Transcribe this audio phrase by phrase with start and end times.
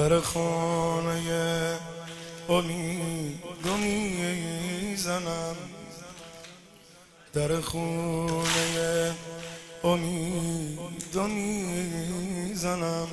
[0.00, 1.78] در خانه
[2.48, 5.56] امید می‌زنم.
[7.32, 9.14] در خونه
[9.84, 13.08] امید می‌زنم.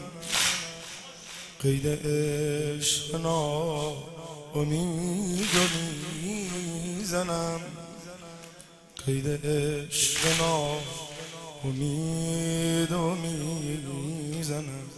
[1.60, 3.26] قید عشق
[4.56, 5.56] امید
[6.24, 7.62] می‌زنم.
[9.06, 14.97] قید عشق امید می‌زنم.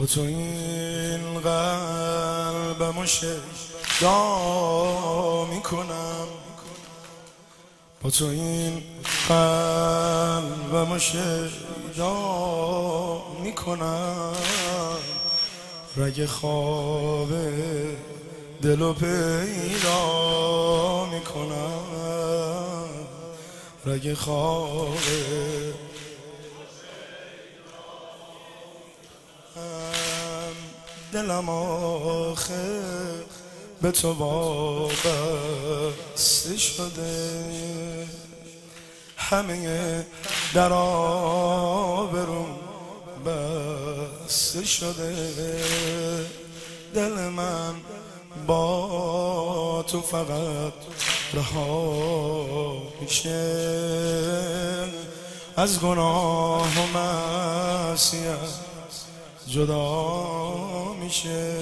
[0.00, 4.24] و تو این قلبمو شیدا
[5.44, 6.26] می‌کنم.
[8.02, 8.82] با تو این
[9.28, 12.12] قلبمو شیدا
[13.42, 14.34] می‌کنم.
[15.96, 17.28] رگ خواب
[18.62, 20.04] دلو پیدا
[21.12, 22.88] می‌کنم.
[23.86, 24.98] رگ خواب
[31.18, 32.82] دلم آخه
[33.82, 34.96] به تو وابسته
[36.56, 38.06] شده.
[39.16, 40.06] همه
[40.54, 42.46] در آبرون
[43.26, 45.34] بسته شده.
[46.94, 47.74] دل من
[48.46, 50.72] با تو فقط
[51.34, 53.68] رها میشه.
[55.56, 58.67] از گناه و معصیت
[59.50, 61.56] جدا میشه.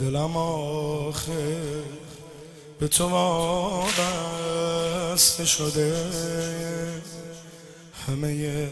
[0.00, 1.82] دلم آخه
[2.80, 3.08] به تو
[3.88, 6.10] وابسته شده.
[8.06, 8.70] همه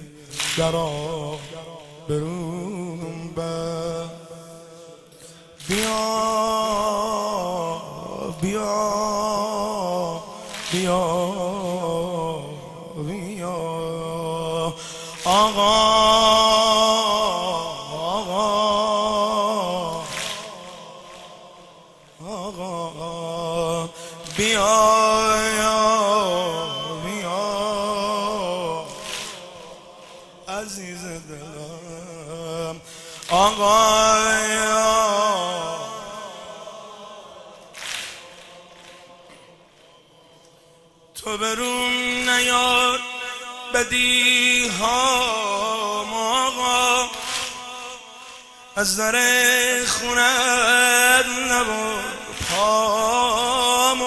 [0.58, 1.38] درا
[2.08, 3.34] برون
[5.68, 5.96] بیا
[8.40, 10.22] بیا بیا
[10.72, 11.35] بیا.
[42.06, 43.00] نیار
[43.74, 45.46] بدی ها
[46.46, 47.10] آقا.
[48.76, 49.14] از در
[49.86, 52.04] خونت نبود
[52.50, 54.02] پام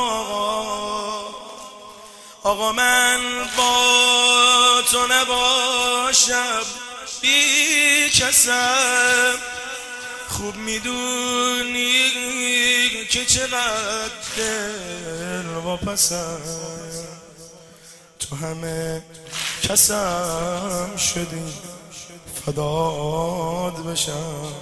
[2.44, 2.72] آقا.
[2.72, 3.20] من
[3.58, 6.62] با تو نباشم
[7.22, 9.36] بی کسم.
[10.30, 12.12] خوب می‌دونی
[13.12, 16.42] که چقدر دل و پسم
[18.30, 19.02] تو همه
[19.64, 21.44] کسم شدی.
[22.46, 24.54] فداد بشم.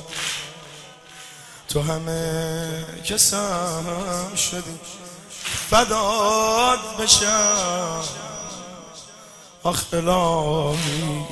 [1.70, 4.80] تو همه کسم شدی.
[5.70, 8.04] فداد بشم.
[9.64, 11.26] آخ الهی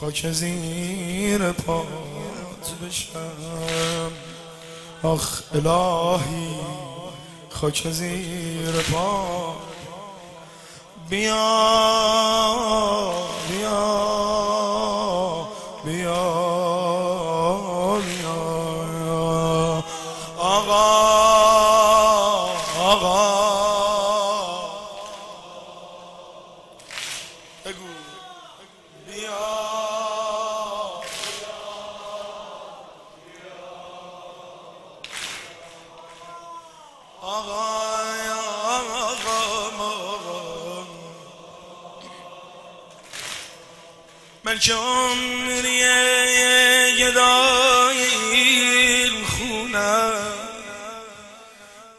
[0.00, 4.12] خاک زیر پات بشم.
[5.02, 6.56] آخ الهی
[7.50, 9.69] خاک زیر پا
[11.10, 11.44] بیا
[13.48, 13.78] بیا
[15.84, 16.20] بیا
[18.14, 18.36] بیا
[20.38, 21.00] آقا
[44.50, 45.80] من عمری
[46.98, 47.98] گدای
[48.32, 50.32] این خونم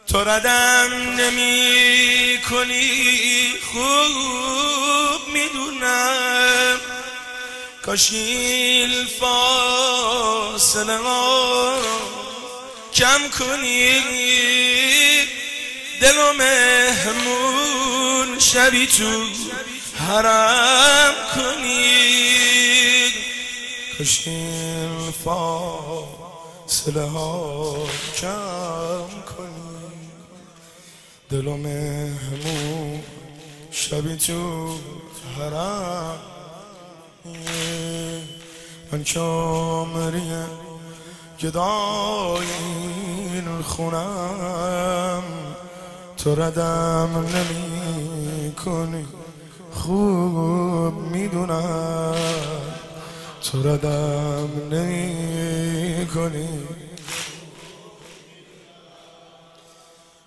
[0.07, 6.79] تو ردم نمی کنی خوب می‌دونم.
[7.85, 10.99] کاشیل فاصله
[12.93, 14.01] کم کنی.
[16.01, 19.25] دل و مهمون شبی تو
[20.07, 22.40] حرم کنی.
[24.01, 27.75] کشیم فاصله ها
[28.15, 29.07] کم
[29.37, 30.09] کنی.
[31.29, 32.99] دل و مهمون
[33.71, 34.69] شبی تو
[35.37, 36.19] حرم.
[38.91, 40.45] من که عمریه
[41.41, 42.47] گدای
[43.63, 45.23] خونم
[46.17, 49.05] تو ردم نمی کنی.
[49.73, 52.30] خوب می‌دونم.
[53.41, 56.67] تو ردم نمی کنی.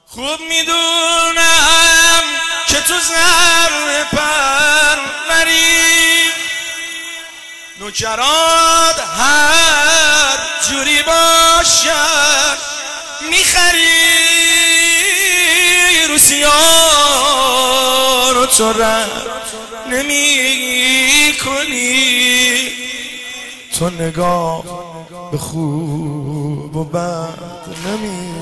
[0.07, 2.23] خوب می‌دونم
[2.69, 5.55] که تو زر پروری
[7.81, 10.39] نوکرات هر
[10.71, 12.59] جوری باشد
[13.31, 14.25] می‌خری.
[16.09, 16.55] روسیار
[18.47, 19.11] تو رد
[19.87, 22.84] نمی کنی.
[23.79, 24.65] تو نگاه
[25.33, 28.35] به خوب و بد نمی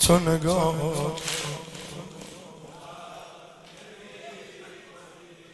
[0.00, 0.74] تو نگاه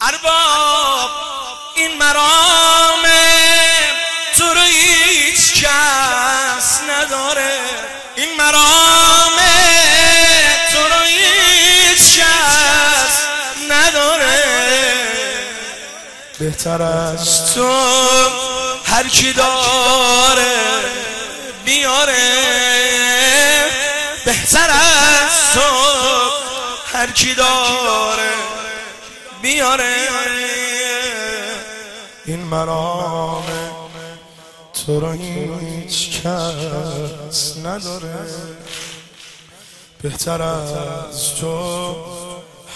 [0.01, 1.11] ارباب
[1.77, 2.82] این مرامه
[16.63, 17.69] بهتر از تو.
[18.85, 20.55] هر کی داره
[21.65, 22.15] بیاره
[24.25, 25.61] بهتر از تو.
[26.93, 28.31] هر کی داره
[29.43, 30.09] بیاره
[32.25, 33.45] این مرام
[34.87, 38.27] تو رو هیچ کس نداره.
[40.03, 41.97] بهتر از تو.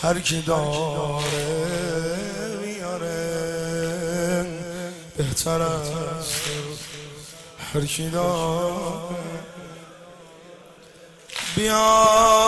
[0.02, 1.75] هر کی داره
[5.16, 5.88] بهتر از
[6.28, 6.50] تو
[7.78, 9.16] هر کی داره
[11.56, 12.45] بیا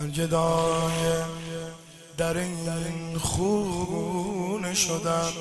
[0.00, 1.24] من گدای
[2.16, 5.32] در این خونه شدم.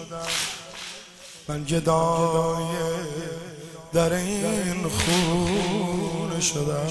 [1.48, 2.66] من گدای
[3.94, 6.88] در این خونه شدم.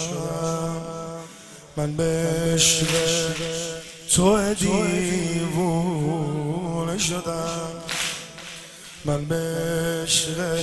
[1.76, 2.86] من به عشق
[4.10, 5.38] تو دیوونه
[6.98, 7.95] شدم.
[9.06, 9.36] من به
[10.02, 10.60] عشق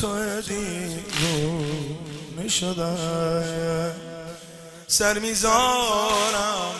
[0.00, 3.92] تو دیوونه شدم.
[4.86, 6.74] سر می‌ذارم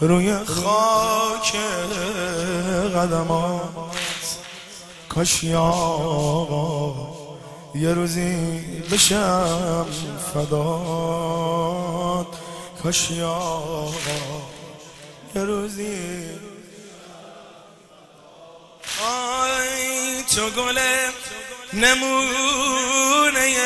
[0.00, 1.56] روی خاک
[2.94, 3.96] قدمات.
[5.08, 7.16] کاش آقا
[7.74, 8.60] یه روزی
[8.92, 9.86] بشم
[10.34, 12.26] فدات.
[12.82, 13.92] کاش آقا
[15.34, 16.28] یه روزی
[20.36, 20.78] تو گل
[21.72, 23.56] نمونه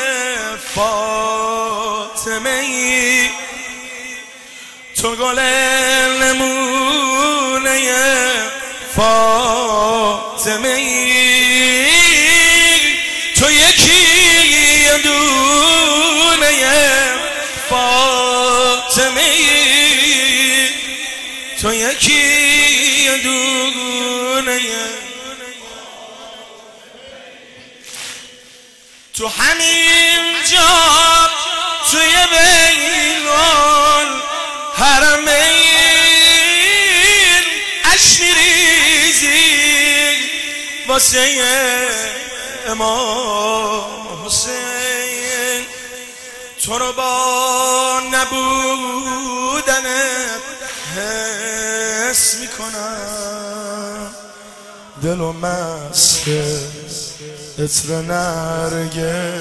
[0.74, 3.30] فاطمه ای.
[4.96, 5.38] تو گل
[6.22, 7.78] نمونه
[8.96, 11.39] فاطمه ای.
[29.30, 31.28] تو همین جا
[31.90, 34.08] توی بیرون
[34.76, 35.30] حرمین
[37.84, 39.50] اش میریزی
[40.88, 41.18] واسه
[42.66, 45.66] امام حسین.
[46.64, 49.60] تو رو با نبودنت
[50.96, 54.14] حس می‌کنم.
[55.02, 55.32] دل و
[57.60, 59.40] عطر نرگس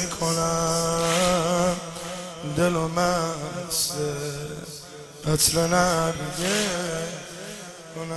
[0.00, 1.76] می‌کنم.
[2.56, 3.94] دل و مست
[5.26, 7.08] عطر نرگس
[7.94, 8.12] کنم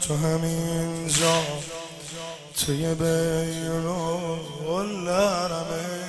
[0.00, 1.42] تو همین جا
[2.66, 3.86] توی بین
[4.68, 6.04] الارمه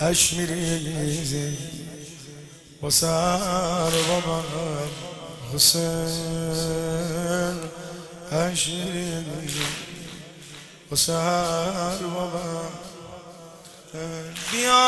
[0.00, 1.58] اش میریزی
[2.80, 4.44] با سر با من.
[5.54, 7.49] حسین.
[10.94, 12.70] سر با من
[14.52, 14.86] بیا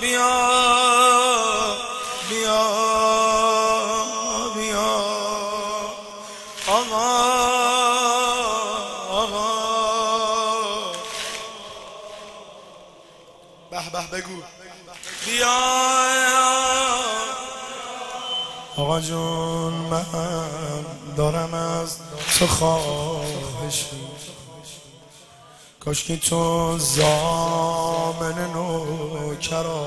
[0.00, 0.34] بیا
[2.30, 2.62] بیا
[4.54, 4.92] بیا
[6.66, 7.08] آقا
[9.10, 9.48] آقا
[13.70, 14.42] به به بگو
[15.26, 16.27] بیا
[18.88, 20.04] آقا جون من
[21.16, 21.96] دارم از
[22.38, 23.86] تو خواهشی
[25.80, 29.86] کاش که تو زامن نوکرا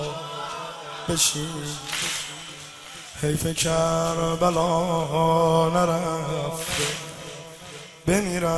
[1.09, 1.47] بشی.
[3.21, 3.67] حیف
[4.41, 6.83] بلا نرفته.
[8.07, 8.51] بمیرم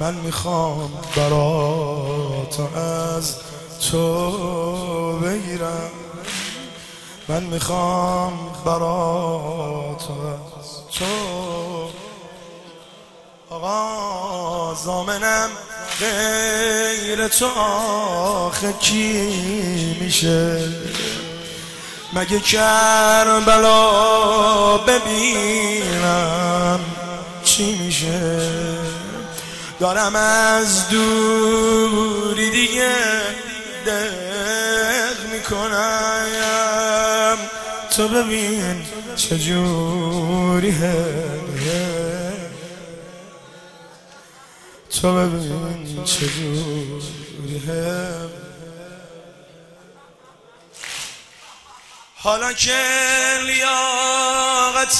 [0.00, 3.36] من می‌خوام برات از
[3.90, 5.90] تو بگیرم.
[7.32, 8.32] من می‌خوام
[8.64, 10.08] برات
[10.98, 11.04] تو
[13.50, 15.50] آقا زامنم
[16.00, 20.68] غیر تو آخه کی میشه؟
[22.12, 23.88] مگه کربلا
[24.78, 26.00] ببینم
[27.44, 28.50] چی میشه؟
[29.80, 32.92] دارم از دوری دیگه
[33.86, 36.71] دق می‌کنم.
[37.96, 40.74] تو ببین چجوری
[45.00, 47.62] تو ببین چجوری
[52.16, 52.82] حالا که
[53.46, 54.90] لیاقتم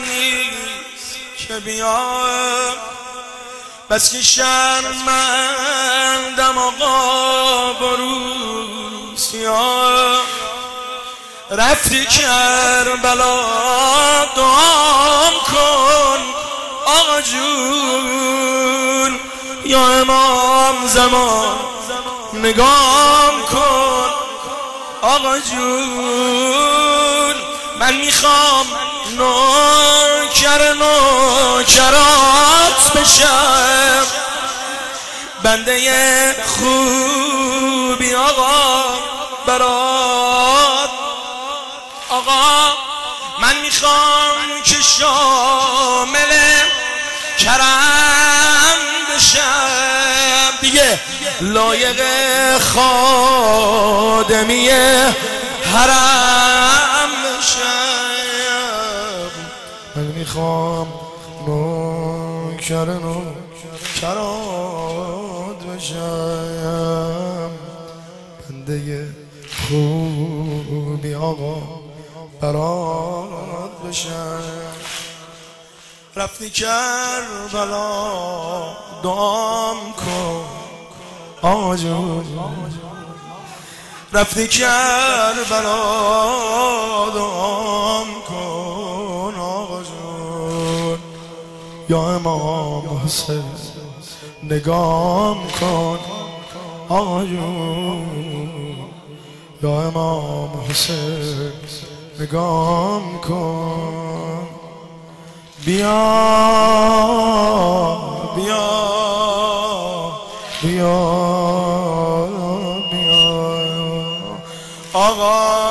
[0.00, 2.76] نیست که بیام
[3.90, 5.38] بس که شرمندم
[6.58, 9.52] آقا بروسیا
[11.54, 13.34] رفتی کربلا
[14.36, 16.20] دعام کن
[16.86, 19.20] آقا جون.
[19.64, 21.56] یا امام زمان
[22.32, 24.10] نگام کن
[25.02, 27.34] آقا جون.
[27.78, 28.66] من می‌خوام
[29.16, 31.72] نوکر نوکرات
[32.96, 34.06] بشم.
[35.42, 38.84] بنده خوبی آقا
[39.46, 39.91] برات
[43.82, 46.32] می‌خوام که شامل
[47.38, 48.78] کرم
[49.16, 50.50] بشم.
[50.60, 51.00] دیگه
[51.40, 52.02] لایق
[52.58, 53.58] خادمی
[55.72, 57.62] حرم بشم.
[59.96, 60.88] من می‌خوام
[61.46, 64.12] نوکر نوکرات
[65.76, 67.50] بشم.
[68.50, 69.06] بنده
[69.68, 71.82] خوبی آقا.
[72.42, 74.42] برات بشم.
[76.16, 78.02] رفتی کربلا
[79.02, 80.44] دام کن.
[81.42, 82.24] آقا جون
[84.12, 85.82] رفتی کربلا
[87.14, 89.40] دام کن.
[89.40, 90.98] آقا جون
[91.88, 93.44] یا امام حسین
[94.42, 95.98] نگام کن.
[96.88, 98.88] آقا جون
[99.62, 101.91] یا امام حسین.
[102.20, 104.46] نگام کن.
[105.64, 106.02] بیا
[108.36, 108.64] بیا
[110.62, 110.98] بیا
[112.90, 113.22] بیا.
[114.92, 115.61] آقا